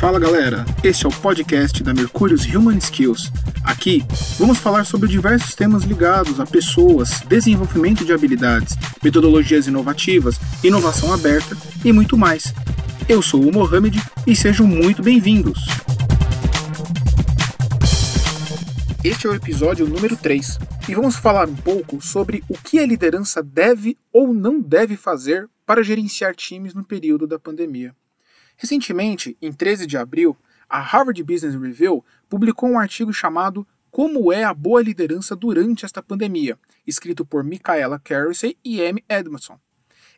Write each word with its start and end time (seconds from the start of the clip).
Fala 0.00 0.18
galera, 0.18 0.64
este 0.82 1.04
é 1.04 1.08
o 1.08 1.12
podcast 1.12 1.82
da 1.82 1.92
Mercúrios 1.92 2.46
Human 2.46 2.78
Skills. 2.78 3.30
Aqui 3.62 4.02
vamos 4.38 4.58
falar 4.58 4.84
sobre 4.84 5.08
diversos 5.08 5.54
temas 5.54 5.84
ligados 5.84 6.40
a 6.40 6.46
pessoas, 6.46 7.20
desenvolvimento 7.28 8.04
de 8.04 8.12
habilidades, 8.12 8.76
metodologias 9.04 9.66
inovativas, 9.66 10.40
inovação 10.64 11.12
aberta 11.12 11.54
e 11.84 11.92
muito 11.92 12.16
mais. 12.16 12.54
Eu 13.06 13.20
sou 13.20 13.46
o 13.46 13.52
Mohamed 13.52 14.02
e 14.26 14.34
sejam 14.34 14.66
muito 14.66 15.02
bem-vindos. 15.02 15.60
Este 19.02 19.26
é 19.26 19.30
o 19.30 19.34
episódio 19.34 19.88
número 19.88 20.14
3 20.14 20.58
e 20.86 20.94
vamos 20.94 21.16
falar 21.16 21.48
um 21.48 21.56
pouco 21.56 22.02
sobre 22.02 22.44
o 22.50 22.58
que 22.58 22.78
a 22.78 22.84
liderança 22.84 23.42
deve 23.42 23.96
ou 24.12 24.34
não 24.34 24.60
deve 24.60 24.94
fazer 24.94 25.48
para 25.64 25.82
gerenciar 25.82 26.34
times 26.36 26.74
no 26.74 26.84
período 26.84 27.26
da 27.26 27.38
pandemia. 27.38 27.96
Recentemente, 28.58 29.38
em 29.40 29.54
13 29.54 29.86
de 29.86 29.96
abril, 29.96 30.36
a 30.68 30.80
Harvard 30.80 31.22
Business 31.22 31.54
Review 31.54 32.04
publicou 32.28 32.68
um 32.68 32.78
artigo 32.78 33.10
chamado 33.10 33.66
Como 33.90 34.30
é 34.30 34.44
a 34.44 34.52
boa 34.52 34.82
liderança 34.82 35.34
durante 35.34 35.86
esta 35.86 36.02
pandemia, 36.02 36.58
escrito 36.86 37.24
por 37.24 37.42
Michaela 37.42 37.98
Carusey 37.98 38.58
e 38.62 38.84
Amy 38.84 39.02
Edmondson. 39.08 39.58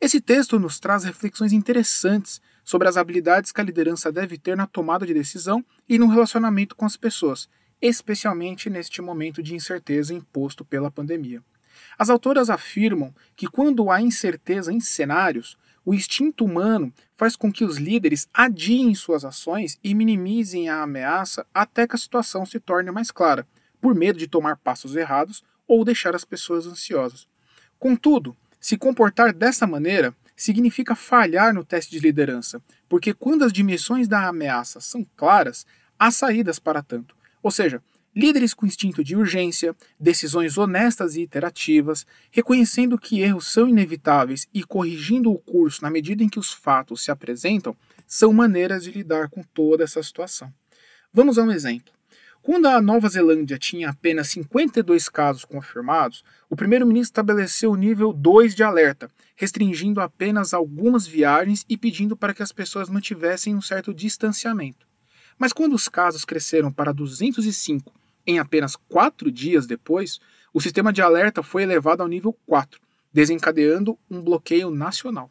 Esse 0.00 0.20
texto 0.20 0.56
nos 0.56 0.78
traz 0.78 1.02
reflexões 1.02 1.52
interessantes 1.52 2.40
sobre 2.64 2.86
as 2.86 2.96
habilidades 2.96 3.50
que 3.50 3.60
a 3.60 3.64
liderança 3.64 4.12
deve 4.12 4.38
ter 4.38 4.56
na 4.56 4.68
tomada 4.68 5.04
de 5.04 5.12
decisão 5.12 5.64
e 5.88 5.98
no 5.98 6.06
relacionamento 6.06 6.76
com 6.76 6.86
as 6.86 6.96
pessoas, 6.96 7.48
especialmente 7.80 8.68
neste 8.68 9.00
momento 9.00 9.42
de 9.42 9.54
incerteza 9.54 10.14
imposto 10.14 10.64
pela 10.64 10.90
pandemia. 10.90 11.42
As 11.98 12.10
autoras 12.10 12.50
afirmam 12.50 13.14
que 13.36 13.46
quando 13.46 13.90
há 13.90 14.00
incerteza 14.00 14.72
em 14.72 14.80
cenários, 14.80 15.56
o 15.84 15.94
instinto 15.94 16.44
humano 16.44 16.92
faz 17.14 17.34
com 17.34 17.50
que 17.50 17.64
os 17.64 17.78
líderes 17.78 18.28
adiem 18.32 18.94
suas 18.94 19.24
ações 19.24 19.78
e 19.82 19.94
minimizem 19.94 20.68
a 20.68 20.82
ameaça 20.82 21.46
até 21.54 21.86
que 21.86 21.94
a 21.94 21.98
situação 21.98 22.44
se 22.44 22.60
torne 22.60 22.90
mais 22.90 23.10
clara, 23.10 23.46
por 23.80 23.94
medo 23.94 24.18
de 24.18 24.28
tomar 24.28 24.56
passos 24.56 24.96
errados 24.96 25.42
ou 25.66 25.84
deixar 25.84 26.14
as 26.14 26.24
pessoas 26.24 26.66
ansiosas. 26.66 27.26
Contudo, 27.78 28.36
se 28.60 28.76
comportar 28.76 29.32
dessa 29.32 29.66
maneira 29.66 30.14
significa 30.36 30.94
falhar 30.94 31.54
no 31.54 31.64
teste 31.64 31.90
de 31.90 32.00
liderança, 32.00 32.62
porque 32.88 33.14
quando 33.14 33.44
as 33.44 33.52
dimensões 33.52 34.06
da 34.06 34.28
ameaça 34.28 34.80
são 34.80 35.06
claras, 35.16 35.66
há 35.98 36.10
saídas 36.10 36.58
para 36.58 36.82
tanto. 36.82 37.16
Ou 37.42 37.50
seja, 37.50 37.82
líderes 38.14 38.52
com 38.52 38.66
instinto 38.66 39.04
de 39.04 39.14
urgência, 39.14 39.76
decisões 39.98 40.58
honestas 40.58 41.14
e 41.14 41.22
iterativas, 41.22 42.06
reconhecendo 42.30 42.98
que 42.98 43.20
erros 43.20 43.46
são 43.46 43.68
inevitáveis 43.68 44.48
e 44.52 44.64
corrigindo 44.64 45.30
o 45.30 45.38
curso 45.38 45.82
na 45.82 45.90
medida 45.90 46.24
em 46.24 46.28
que 46.28 46.38
os 46.38 46.52
fatos 46.52 47.04
se 47.04 47.10
apresentam, 47.10 47.76
são 48.06 48.32
maneiras 48.32 48.82
de 48.82 48.90
lidar 48.90 49.28
com 49.28 49.42
toda 49.42 49.84
essa 49.84 50.02
situação. 50.02 50.52
Vamos 51.12 51.38
a 51.38 51.44
um 51.44 51.52
exemplo. 51.52 51.92
Quando 52.42 52.66
a 52.66 52.80
Nova 52.80 53.08
Zelândia 53.08 53.58
tinha 53.58 53.90
apenas 53.90 54.30
52 54.30 55.08
casos 55.08 55.44
confirmados, 55.44 56.24
o 56.48 56.56
primeiro-ministro 56.56 57.12
estabeleceu 57.12 57.70
o 57.70 57.76
nível 57.76 58.12
2 58.12 58.54
de 58.54 58.62
alerta, 58.62 59.10
restringindo 59.36 60.00
apenas 60.00 60.54
algumas 60.54 61.06
viagens 61.06 61.64
e 61.68 61.76
pedindo 61.76 62.16
para 62.16 62.32
que 62.32 62.42
as 62.42 62.50
pessoas 62.50 62.88
mantivessem 62.88 63.54
um 63.54 63.60
certo 63.60 63.92
distanciamento. 63.92 64.87
Mas 65.38 65.52
quando 65.52 65.74
os 65.74 65.88
casos 65.88 66.24
cresceram 66.24 66.72
para 66.72 66.92
205 66.92 67.92
em 68.26 68.38
apenas 68.38 68.76
quatro 68.76 69.30
dias 69.30 69.66
depois, 69.66 70.18
o 70.52 70.60
sistema 70.60 70.92
de 70.92 71.00
alerta 71.00 71.42
foi 71.42 71.62
elevado 71.62 72.02
ao 72.02 72.08
nível 72.08 72.36
4, 72.46 72.80
desencadeando 73.12 73.98
um 74.10 74.20
bloqueio 74.20 74.70
nacional. 74.70 75.30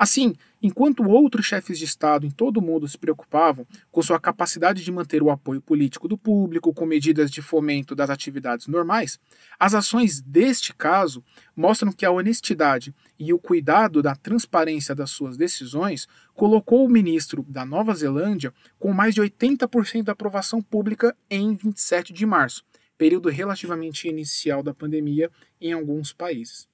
Assim, 0.00 0.34
enquanto 0.62 1.06
outros 1.06 1.44
chefes 1.44 1.78
de 1.78 1.84
Estado 1.84 2.24
em 2.24 2.30
todo 2.30 2.56
o 2.56 2.62
mundo 2.62 2.88
se 2.88 2.96
preocupavam 2.96 3.66
com 3.92 4.00
sua 4.00 4.18
capacidade 4.18 4.82
de 4.82 4.90
manter 4.90 5.22
o 5.22 5.28
apoio 5.28 5.60
político 5.60 6.08
do 6.08 6.16
público 6.16 6.72
com 6.72 6.86
medidas 6.86 7.30
de 7.30 7.42
fomento 7.42 7.94
das 7.94 8.08
atividades 8.08 8.66
normais, 8.66 9.20
as 9.58 9.74
ações 9.74 10.22
deste 10.22 10.72
caso 10.72 11.22
mostram 11.54 11.92
que 11.92 12.06
a 12.06 12.10
honestidade 12.10 12.94
e 13.18 13.34
o 13.34 13.38
cuidado 13.38 14.00
da 14.00 14.16
transparência 14.16 14.94
das 14.94 15.10
suas 15.10 15.36
decisões 15.36 16.08
colocou 16.32 16.86
o 16.86 16.88
ministro 16.88 17.44
da 17.46 17.66
Nova 17.66 17.94
Zelândia 17.94 18.54
com 18.78 18.94
mais 18.94 19.14
de 19.14 19.20
80% 19.20 20.04
da 20.04 20.12
aprovação 20.12 20.62
pública 20.62 21.14
em 21.28 21.54
27 21.54 22.14
de 22.14 22.24
março, 22.24 22.64
período 22.96 23.28
relativamente 23.28 24.08
inicial 24.08 24.62
da 24.62 24.72
pandemia 24.72 25.30
em 25.60 25.74
alguns 25.74 26.10
países. 26.10 26.69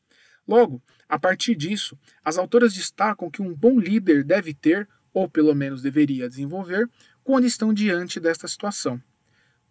Logo, 0.47 0.81
a 1.09 1.19
partir 1.19 1.55
disso, 1.57 1.99
as 2.25 2.39
autoras 2.39 2.73
destacam 2.73 3.31
que 3.31 3.43
um 3.43 3.53
bom 3.53 3.81
líder 3.81 4.23
deve 4.23 4.55
ter, 4.55 4.89
ou 5.12 5.29
pelo 5.29 5.55
menos 5.55 5.83
deveria 5.83 6.29
desenvolver, 6.29 6.89
quando 7.25 7.47
estão 7.47 7.75
diante 7.75 8.21
desta 8.21 8.47
situação. 8.47 9.03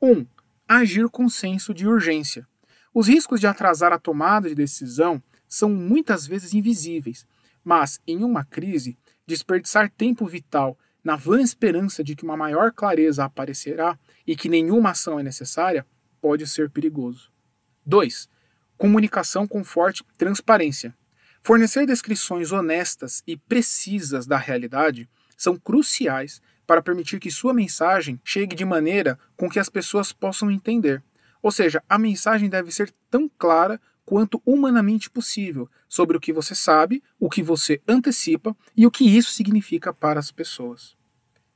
1. 0.01 0.11
Um, 0.11 0.27
agir 0.67 1.07
com 1.09 1.29
senso 1.29 1.73
de 1.73 1.87
urgência. 1.87 2.45
Os 2.93 3.07
riscos 3.07 3.39
de 3.39 3.47
atrasar 3.47 3.93
a 3.93 3.99
tomada 3.99 4.49
de 4.49 4.55
decisão 4.55 5.23
são 5.47 5.69
muitas 5.69 6.27
vezes 6.27 6.53
invisíveis, 6.53 7.25
mas, 7.63 8.01
em 8.05 8.23
uma 8.23 8.43
crise, 8.43 8.97
desperdiçar 9.25 9.89
tempo 9.89 10.25
vital 10.25 10.77
na 11.03 11.15
vã 11.15 11.41
esperança 11.41 12.03
de 12.03 12.15
que 12.15 12.23
uma 12.23 12.35
maior 12.35 12.71
clareza 12.71 13.23
aparecerá 13.23 13.97
e 14.25 14.35
que 14.35 14.49
nenhuma 14.49 14.91
ação 14.91 15.19
é 15.19 15.23
necessária 15.23 15.85
pode 16.19 16.47
ser 16.47 16.69
perigoso. 16.69 17.31
2 17.85 18.27
comunicação 18.77 19.47
com 19.47 19.63
forte 19.63 20.03
transparência. 20.17 20.95
Fornecer 21.41 21.85
descrições 21.85 22.51
honestas 22.51 23.21
e 23.27 23.37
precisas 23.37 24.25
da 24.25 24.37
realidade 24.37 25.07
são 25.37 25.55
cruciais 25.57 26.41
para 26.65 26.81
permitir 26.81 27.19
que 27.19 27.29
sua 27.29 27.53
mensagem 27.53 28.19
chegue 28.23 28.55
de 28.55 28.65
maneira 28.65 29.19
com 29.37 29.49
que 29.49 29.59
as 29.59 29.69
pessoas 29.69 30.11
possam 30.11 30.49
entender. 30.49 31.03
Ou 31.41 31.51
seja, 31.51 31.83
a 31.87 31.99
mensagem 31.99 32.49
deve 32.49 32.71
ser 32.71 32.91
tão 33.09 33.29
clara 33.37 33.79
quanto 34.03 34.41
humanamente 34.45 35.09
possível 35.09 35.69
sobre 35.87 36.15
o 36.17 36.19
que 36.19 36.33
você 36.33 36.55
sabe, 36.55 37.03
o 37.19 37.29
que 37.29 37.43
você 37.43 37.81
antecipa 37.87 38.55
e 38.75 38.85
o 38.85 38.91
que 38.91 39.03
isso 39.03 39.31
significa 39.31 39.93
para 39.93 40.19
as 40.19 40.31
pessoas. 40.31 40.95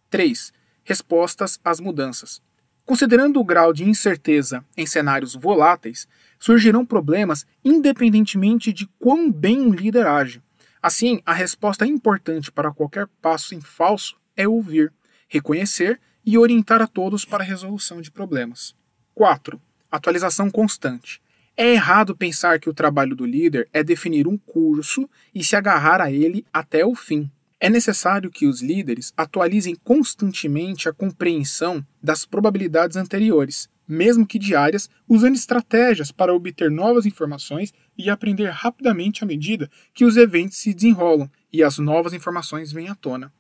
3. 0.10 0.52
Respostas 0.84 1.60
às 1.64 1.80
mudanças. 1.80 2.42
Considerando 2.86 3.40
o 3.40 3.44
grau 3.44 3.72
de 3.72 3.88
incerteza 3.88 4.66
em 4.76 4.88
cenários 4.88 5.36
voláteis, 5.36 6.08
surgirão 6.40 6.86
problemas 6.86 7.46
independentemente 7.64 8.72
de 8.72 8.88
quão 8.98 9.32
bem 9.32 9.60
um 9.60 9.74
líder 9.74 10.08
age. 10.08 10.42
Assim, 10.82 11.22
a 11.26 11.34
resposta 11.34 11.86
importante 11.86 12.52
para 12.52 12.72
qualquer 12.72 13.08
passo 13.22 13.54
em 13.54 13.60
falso 13.60 14.16
é 14.36 14.48
ouvir, 14.48 14.94
reconhecer 15.28 16.00
e 16.26 16.38
orientar 16.38 16.82
a 16.82 16.88
todos 16.88 17.26
para 17.26 17.44
a 17.44 17.48
resolução 17.48 18.02
de 18.02 18.10
problemas. 18.10 18.74
4. 19.14 19.62
Atualização 19.92 20.50
constante. 20.50 21.22
É 21.58 21.74
errado 21.74 22.16
pensar 22.16 22.58
que 22.58 22.70
o 22.70 22.74
trabalho 22.74 23.16
do 23.16 23.26
líder 23.26 23.68
é 23.74 23.84
definir 23.84 24.28
um 24.28 24.38
curso 24.38 25.10
e 25.36 25.44
se 25.44 25.58
agarrar 25.58 26.00
a 26.00 26.10
ele 26.10 26.46
até 26.54 26.86
o 26.86 26.96
fim. 26.96 27.30
É 27.60 27.70
necessário 27.70 28.32
que 28.32 28.48
os 28.48 28.62
líderes 28.62 29.12
atualizem 29.18 29.76
constantemente 29.76 30.88
a 30.88 30.94
compreensão 30.94 31.86
das 32.02 32.26
probabilidades 32.26 32.96
anteriores, 32.96 33.70
mesmo 33.90 34.26
que 34.26 34.38
diárias, 34.38 34.88
usando 35.08 35.36
estratégias 35.36 36.12
para 36.12 36.34
obter 36.34 36.70
novas 36.70 37.08
informações 37.08 37.74
e 37.98 38.10
aprender 38.10 38.50
rapidamente 38.50 39.24
à 39.24 39.28
medida 39.28 39.70
que 39.94 40.06
os 40.06 40.16
eventos 40.16 40.58
se 40.58 40.74
desenrolam 40.74 41.30
e 41.52 41.64
as 41.64 41.80
novas 41.80 42.14
informações 42.14 42.72
vêm 42.72 42.88
à 42.88 42.96
tona. 42.96 43.34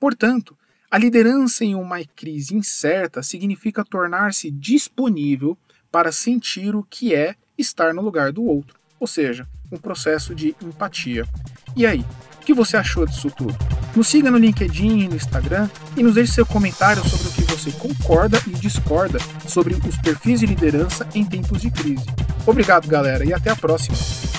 Portanto, 0.00 0.58
a 0.90 0.98
liderança 0.98 1.64
em 1.64 1.76
uma 1.76 2.04
crise 2.04 2.56
incerta 2.56 3.22
significa 3.22 3.84
tornar-se 3.84 4.50
disponível 4.50 5.56
para 5.90 6.10
sentir 6.10 6.74
o 6.74 6.82
que 6.82 7.14
é 7.14 7.36
estar 7.56 7.94
no 7.94 8.02
lugar 8.02 8.32
do 8.32 8.44
outro, 8.44 8.78
ou 8.98 9.06
seja, 9.06 9.46
um 9.70 9.78
processo 9.78 10.34
de 10.34 10.54
empatia. 10.60 11.24
E 11.76 11.86
aí, 11.86 12.04
o 12.40 12.44
que 12.44 12.52
você 12.52 12.76
achou 12.76 13.06
disso 13.06 13.30
tudo? 13.30 13.56
Nos 13.94 14.08
siga 14.08 14.30
no 14.30 14.38
LinkedIn 14.38 14.98
e 14.98 15.08
no 15.08 15.14
Instagram 15.14 15.70
e 15.96 16.02
nos 16.02 16.14
deixe 16.14 16.32
seu 16.32 16.44
comentário 16.44 17.02
sobre 17.08 17.28
o 17.28 17.32
que 17.32 17.41
você 17.62 17.70
concorda 17.72 18.40
e 18.46 18.50
discorda 18.50 19.18
sobre 19.46 19.74
os 19.74 19.96
perfis 19.98 20.40
de 20.40 20.46
liderança 20.46 21.06
em 21.14 21.24
tempos 21.24 21.60
de 21.60 21.70
crise. 21.70 22.06
Obrigado, 22.44 22.88
galera, 22.88 23.24
e 23.24 23.32
até 23.32 23.50
a 23.50 23.56
próxima! 23.56 24.31